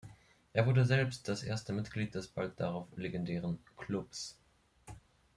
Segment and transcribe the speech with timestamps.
[0.53, 4.35] Er wurde selbst das erste Mitglied des bald darauf legendären ‚Clubs‘.